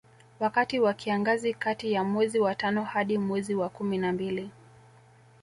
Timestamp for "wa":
0.79-0.93, 2.39-2.55, 3.55-3.69